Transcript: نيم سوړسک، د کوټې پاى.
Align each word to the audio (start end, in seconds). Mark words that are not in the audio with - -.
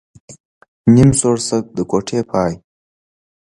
نيم 0.93 1.09
سوړسک، 1.19 1.65
د 1.77 1.79
کوټې 1.91 2.19
پاى. 2.29 2.53